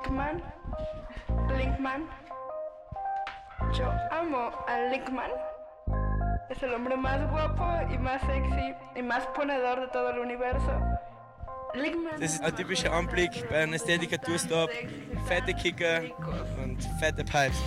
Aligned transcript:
Linkman. 0.00 0.42
Linkman. 1.56 2.08
Yo 3.74 3.92
amo 4.10 4.50
a 4.66 4.90
Linkman. 4.90 5.30
Es 6.48 6.62
el 6.62 6.72
hombre 6.74 6.96
más 6.96 7.30
guapo 7.30 7.92
y 7.92 7.98
más 7.98 8.20
sexy 8.22 8.74
y 8.96 9.02
más 9.02 9.26
ponedor 9.36 9.80
de 9.80 9.88
todo 9.88 10.10
el 10.10 10.18
universo. 10.20 10.80
Linkman. 11.74 12.18
Das 12.18 12.34
ist 12.34 12.42
ein 12.42 12.56
typischer 12.56 12.92
Anblick 12.92 13.48
bei 13.50 13.62
einem 13.62 13.74
Ästhetiker-Tourstop. 13.74 14.70
Fette 15.26 15.52
Kicker 15.54 16.00
und 16.62 16.82
fette 16.98 17.22
Pipes. 17.22 17.62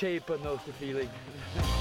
Only 0.00 0.16
a 0.16 0.20
shaper 0.20 0.38
knows 0.38 0.60
the 0.64 0.72
feeling. 0.74 1.08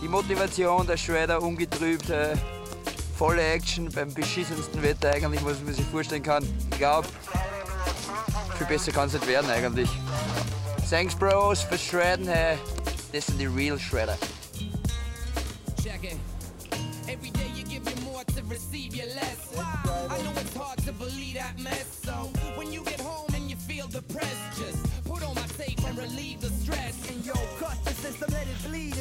Die 0.00 0.08
Motivation, 0.08 0.86
der 0.86 0.96
Shredder 0.96 1.42
ungetrübt, 1.42 2.08
äh, 2.08 2.34
volle 3.16 3.42
Action 3.42 3.90
beim 3.90 4.12
beschissensten 4.14 4.82
Wetter 4.82 5.10
eigentlich, 5.10 5.44
was 5.44 5.60
man 5.60 5.74
sich 5.74 5.84
vorstellen 5.86 6.22
kann. 6.22 6.42
Ich 6.70 6.78
glaube, 6.78 7.06
viel 8.56 8.66
besser 8.66 8.92
kann 8.92 9.08
es 9.08 9.12
nicht 9.12 9.26
werden 9.26 9.50
eigentlich. 9.50 9.90
Thanks 10.88 11.14
Bros 11.14 11.60
fürs 11.62 11.82
Shredden, 11.82 12.28
hey. 12.28 12.56
das 13.12 13.26
sind 13.26 13.38
die 13.38 13.46
real 13.46 13.78
Shredder. 13.78 14.16
Every 17.06 17.30
day 17.30 17.50
you 17.56 17.64
give 17.64 17.82
you 17.90 18.04
more 18.04 18.24
to 18.24 18.42
receive 18.48 18.94
your 18.94 19.06
less. 19.06 19.52
I 19.58 20.22
know 20.22 20.32
it's 20.40 20.54
hard 20.56 20.78
to 20.86 20.92
believe 20.92 21.34
that 21.34 21.58
mess. 21.58 22.02
So 22.04 22.30
when 22.56 22.72
you 22.72 22.84
get 22.84 23.00
home 23.00 23.26
and 23.34 23.50
you 23.50 23.56
feel 23.56 23.88
depressed, 23.88 24.56
just 24.56 25.04
put 25.04 25.22
on 25.24 25.34
my 25.34 25.46
tape 25.58 25.82
and 25.86 25.98
relieve 25.98 26.40
the 26.40 26.50
stress. 26.50 26.94
And 27.10 27.26
yo, 27.26 27.34
cut 27.58 27.76
the 27.84 27.92
system, 27.94 28.32
let 28.32 28.46
it 28.46 28.68
bleed 28.68 28.96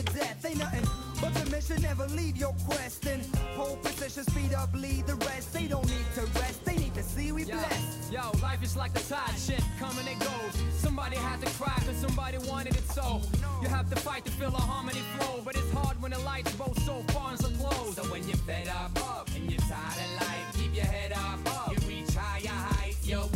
never 1.99 2.13
leave 2.15 2.37
your 2.37 2.53
quest. 2.65 3.05
And 3.05 3.21
pole 3.55 3.77
position, 3.77 4.23
speed 4.23 4.53
up, 4.53 4.69
lead 4.73 5.07
the 5.07 5.15
rest. 5.15 5.53
They 5.53 5.67
don't 5.67 5.85
need 5.85 6.05
to 6.15 6.21
rest, 6.39 6.63
they 6.65 6.75
need 6.77 6.93
to 6.95 7.03
see 7.03 7.31
we 7.31 7.43
Yo, 7.43 7.55
blessed. 7.55 8.11
yo, 8.11 8.31
life 8.41 8.63
is 8.63 8.75
like 8.75 8.93
the 8.93 9.01
tide, 9.01 9.37
shit 9.37 9.63
coming 9.79 10.07
and 10.07 10.19
goes. 10.19 10.63
Somebody 10.73 11.17
had 11.17 11.41
to 11.41 11.47
cry 11.57 11.73
cause 11.85 11.97
somebody 11.97 12.37
wanted 12.49 12.75
it 12.75 12.87
so. 12.91 13.21
You 13.61 13.67
have 13.67 13.89
to 13.89 13.95
fight 13.95 14.25
to 14.25 14.31
feel 14.31 14.49
a 14.55 14.61
harmony 14.71 15.01
flow, 15.17 15.41
but 15.43 15.55
it's 15.55 15.71
hard 15.71 16.01
when 16.01 16.11
the 16.11 16.19
lights 16.19 16.53
both 16.53 16.81
so 16.83 17.01
far 17.09 17.31
and 17.31 17.39
so 17.39 17.49
close. 17.49 17.95
So 17.95 18.03
when 18.03 18.25
you're 18.27 18.37
fed 18.37 18.67
up, 18.69 18.91
up 19.09 19.29
and 19.35 19.51
you're 19.51 19.61
tired 19.61 19.99
of 20.05 20.27
life, 20.27 20.45
keep 20.53 20.75
your 20.75 20.85
head 20.85 21.11
up, 21.11 21.39
up. 21.45 21.71
You 21.71 21.87
reach 21.87 22.13
higher 22.13 22.47
heights, 22.47 23.07
yo, 23.07 23.27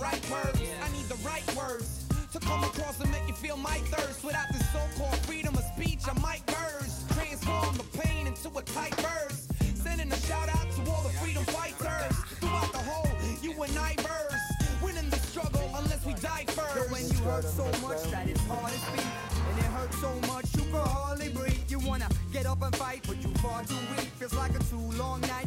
right 0.00 0.30
words. 0.30 0.60
I 0.82 0.88
need 0.92 1.06
the 1.08 1.18
right 1.26 1.46
words 1.56 2.04
to 2.32 2.38
come 2.40 2.64
across 2.64 3.00
and 3.00 3.10
make 3.10 3.26
you 3.26 3.34
feel 3.34 3.56
my 3.56 3.78
thirst. 3.92 4.24
Without 4.24 4.46
this 4.52 4.64
so-called 4.72 5.16
freedom 5.26 5.54
of 5.54 5.64
speech, 5.76 6.00
I 6.06 6.18
might 6.20 6.44
burst. 6.46 7.08
Transform 7.10 7.76
the 7.76 7.84
pain 7.98 8.26
into 8.26 8.48
a 8.56 8.62
tight 8.62 8.94
verse. 8.96 9.48
Sending 9.74 10.12
a 10.12 10.16
shout 10.16 10.48
out 10.48 10.70
to 10.72 10.90
all 10.90 11.02
the 11.02 11.14
freedom 11.20 11.44
fighters 11.44 12.16
throughout 12.40 12.72
the 12.72 12.78
whole 12.78 13.08
you 13.42 13.52
and 13.62 13.78
I 13.78 13.94
verse. 13.96 14.82
Winning 14.82 15.08
the 15.10 15.18
struggle 15.18 15.70
unless 15.76 16.04
we 16.04 16.14
die 16.14 16.44
first. 16.48 16.76
Yo, 16.76 16.82
when 16.92 17.08
you 17.08 17.18
hurt 17.24 17.44
so 17.44 17.64
much 17.86 18.02
that 18.10 18.28
it's 18.28 18.44
hard 18.46 18.72
to 18.72 18.78
speak, 18.78 19.06
and 19.48 19.58
it 19.58 19.70
hurts 19.76 19.98
so 20.00 20.12
much 20.32 20.46
you 20.56 20.62
can 20.70 20.86
hardly 20.86 21.28
breathe. 21.30 21.64
You 21.68 21.78
wanna 21.78 22.08
get 22.32 22.46
up 22.46 22.62
and 22.62 22.74
fight, 22.76 23.04
but 23.06 23.16
you 23.22 23.30
far 23.36 23.62
too 23.64 23.74
weak. 23.96 24.10
Feels 24.18 24.34
like 24.34 24.54
a 24.54 24.62
too 24.64 24.86
long 24.98 25.20
night 25.22 25.45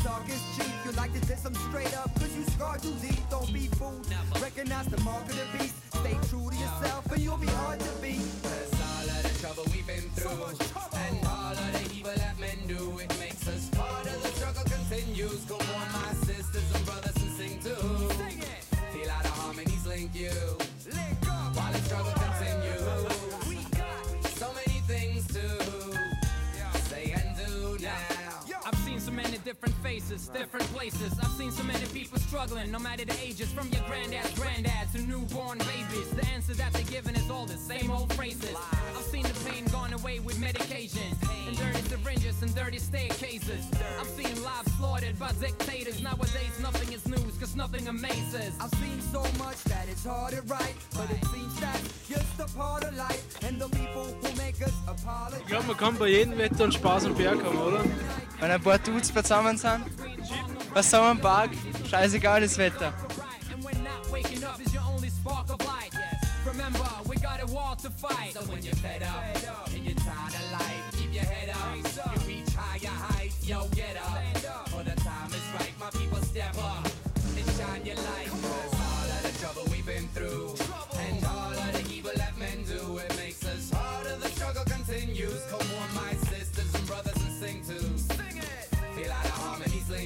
talk 0.00 0.28
is 0.28 0.42
cheap. 0.56 0.72
You 0.84 0.92
like 0.92 1.12
to 1.14 1.20
diss 1.20 1.42
them 1.42 1.54
straight 1.54 1.96
up, 1.96 2.14
cause 2.14 2.34
you 2.36 2.44
scarred 2.44 2.82
too 2.82 2.94
deep. 3.00 3.18
Don't 3.30 3.52
be 3.52 3.66
fooled. 3.78 4.06
Recognize 4.40 4.86
the 4.86 5.00
mark 5.02 5.24
of 5.24 5.36
the 5.36 5.58
beast. 5.58 5.77
Faces, 29.88 30.28
different 30.28 30.66
places. 30.76 31.12
I've 31.22 31.32
seen 31.40 31.50
so 31.50 31.62
many 31.62 31.86
people 31.98 32.18
struggling, 32.18 32.70
no 32.70 32.78
matter 32.78 33.06
the 33.06 33.18
ages, 33.24 33.50
from 33.50 33.68
your 33.72 33.82
granddad's 33.88 34.34
granddad 34.38 34.84
to 34.92 35.00
newborn 35.00 35.56
babies. 35.58 36.10
The 36.10 36.26
answer 36.34 36.52
that 36.60 36.74
they're 36.74 36.92
giving 36.96 37.14
is 37.14 37.30
all 37.30 37.46
the 37.46 37.56
same 37.56 37.90
old 37.90 38.12
phrases. 38.12 38.54
I've 38.96 39.08
seen 39.14 39.22
the 39.22 39.36
pain 39.48 39.64
gone 39.72 39.94
away 39.94 40.20
with 40.20 40.38
medication, 40.38 41.08
and 41.46 41.56
dirty 41.56 41.82
syringes 41.88 42.42
and 42.42 42.54
dirty 42.54 42.78
staircases. 42.78 43.64
I've 43.98 44.12
seen 44.18 44.34
lives 44.44 44.70
slaughtered 44.76 45.18
by 45.18 45.32
dictators. 45.40 46.02
Nowadays, 46.02 46.54
nothing 46.60 46.92
is 46.92 47.08
news, 47.08 47.34
cause 47.40 47.56
nothing 47.56 47.88
amazes. 47.88 48.52
I've 48.60 48.74
seen 48.82 49.00
so 49.10 49.22
much 49.38 49.60
that 49.72 49.88
it's 49.88 50.04
hard 50.04 50.34
to 50.34 50.42
write, 50.52 50.76
but 50.96 51.08
it 51.10 51.24
seems 51.32 51.58
that's 51.60 51.88
just 52.12 52.34
a 52.40 52.48
part 52.58 52.84
of 52.84 52.94
life. 52.94 53.24
And 53.42 53.58
the 53.58 53.70
people 53.70 54.04
who 54.20 54.28
make 54.36 54.60
us 54.60 54.76
apologize. 54.86 55.40
Ich 55.40 55.46
glaube, 55.46 55.66
man 55.66 55.76
kann 55.78 55.96
bei 55.96 56.08
jedem 56.08 56.36
Wetter 56.36 56.64
und 56.64 56.74
Spaß 56.74 57.06
am 57.06 57.14
Berg 57.14 57.42
haben, 57.42 57.58
oder? 57.58 57.82
wenn 58.40 58.50
ein 58.50 58.60
paar 58.60 58.78
Dudes 58.78 59.12
zusammen 59.12 59.56
sind. 59.56 59.84
Was 60.72 60.90
sagen 60.90 61.18
wir 61.18 61.22
Park? 61.22 61.50
Scheißegal 61.88 62.40
das 62.40 62.56
Wetter. 62.58 62.92
Yo, 73.48 73.66
get 73.74 73.96
up, 73.96 74.68
for 74.68 74.84
the 74.84 74.94
time 75.00 75.32
is 75.32 75.40
right, 75.58 75.72
my 75.80 75.88
people 75.98 76.22
step 76.22 76.54
up 76.58 76.84
and 76.84 77.46
shine 77.56 77.86
your 77.86 77.96
light. 77.96 78.27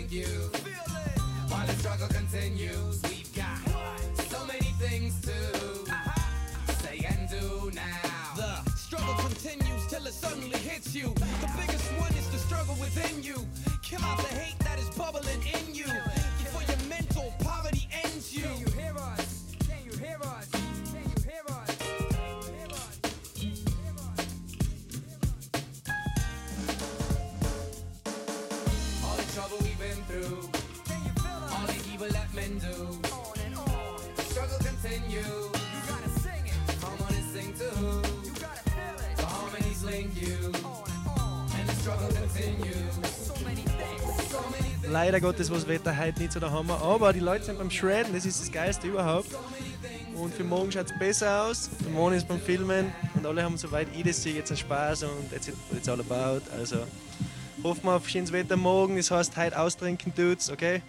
Link 0.02 0.12
you. 0.12 0.50
While 1.48 1.66
the 1.66 1.74
struggle 1.74 2.08
continues, 2.08 3.02
we've 3.02 3.34
got 3.34 3.58
so 4.28 4.44
many 4.46 4.72
things 4.80 5.20
to 5.22 5.34
say 6.82 7.04
and 7.06 7.28
do 7.28 7.70
now. 7.74 8.34
The 8.36 8.70
struggle 8.76 9.14
continues 9.14 9.86
till 9.88 10.06
it 10.06 10.12
suddenly 10.12 10.58
hits 10.58 10.94
you. 10.94 11.08
The 11.14 11.50
biggest 11.56 11.84
one 12.00 12.12
is 12.14 12.28
the 12.30 12.38
struggle 12.38 12.74
within 12.80 13.22
you. 13.22 13.46
Kill 13.82 14.02
out 14.02 14.18
the 14.18 14.31
through. 30.12 30.38
All 31.52 31.66
the 31.66 31.78
evil 31.92 32.08
that 32.08 32.28
men 32.34 32.58
do. 32.58 32.74
The 34.16 34.22
struggle 34.22 34.58
continues. 34.58 35.12
You 35.14 35.80
gotta 35.88 36.10
sing 36.24 36.44
it. 36.44 36.80
Come 36.80 36.98
on 37.06 37.14
and 37.14 37.26
sing 37.32 37.48
too. 37.60 37.80
You 38.26 38.32
gotta 38.46 38.64
feel 38.76 38.98
it. 39.08 39.16
The 39.16 39.26
harmonies 39.26 39.82
link 39.84 40.10
you. 40.20 40.52
On 40.64 40.84
and 40.96 41.06
on. 41.16 41.50
And 41.58 41.68
the 41.68 41.76
struggle 41.82 42.08
continues. 42.08 42.94
So 43.28 43.34
many 43.44 43.62
things. 43.62 44.28
So 44.30 44.40
many 44.50 44.70
things. 44.80 44.92
Leider 44.92 45.20
Gottes 45.20 45.50
war 45.50 45.56
das 45.56 45.66
Wetter 45.66 45.96
heute 45.96 46.20
nicht 46.20 46.32
so 46.32 46.40
der 46.40 46.50
Hammer, 46.50 46.82
aber 46.82 47.12
die 47.12 47.20
Leute 47.20 47.44
sind 47.44 47.58
beim 47.58 47.70
Shredden, 47.70 48.12
das 48.12 48.26
ist 48.26 48.40
das 48.40 48.52
Geilste 48.52 48.88
überhaupt. 48.88 49.30
Und 50.14 50.34
für 50.34 50.44
morgen 50.44 50.70
schaut 50.70 50.86
es 50.86 50.98
besser 50.98 51.44
aus, 51.44 51.70
der 51.82 51.90
Morgen 51.90 52.14
ist 52.14 52.28
beim 52.28 52.40
Filmen 52.40 52.92
und 53.14 53.24
alle 53.24 53.42
haben 53.42 53.56
soweit 53.56 53.88
ich 53.96 54.04
das 54.04 54.22
sehe 54.22 54.34
jetzt 54.34 54.50
einen 54.50 54.58
Spaß 54.58 55.04
und 55.04 55.32
what 55.32 55.78
it's 55.78 55.88
all 55.88 55.98
about. 55.98 56.42
Also 56.56 56.84
hoffen 57.62 57.84
wir 57.84 57.96
auf 57.96 58.08
schönes 58.08 58.32
Wetter 58.32 58.56
morgen, 58.56 58.96
das 58.96 59.10
heißt 59.10 59.36
heute 59.36 59.58
austrinken 59.58 60.14
tut's, 60.14 60.50
okay? 60.50 60.82